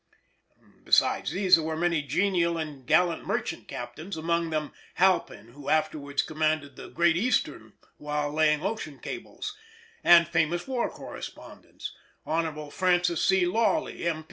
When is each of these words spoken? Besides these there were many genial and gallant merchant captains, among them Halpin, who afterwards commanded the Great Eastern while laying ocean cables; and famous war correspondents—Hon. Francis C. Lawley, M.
Besides 0.83 1.29
these 1.29 1.57
there 1.57 1.63
were 1.63 1.77
many 1.77 2.01
genial 2.01 2.57
and 2.57 2.87
gallant 2.87 3.23
merchant 3.23 3.67
captains, 3.67 4.17
among 4.17 4.49
them 4.49 4.73
Halpin, 4.95 5.49
who 5.49 5.69
afterwards 5.69 6.23
commanded 6.23 6.75
the 6.75 6.89
Great 6.89 7.15
Eastern 7.17 7.73
while 7.97 8.33
laying 8.33 8.63
ocean 8.63 8.97
cables; 8.97 9.55
and 10.03 10.27
famous 10.27 10.67
war 10.67 10.89
correspondents—Hon. 10.89 12.71
Francis 12.71 13.23
C. 13.23 13.45
Lawley, 13.45 14.07
M. 14.07 14.19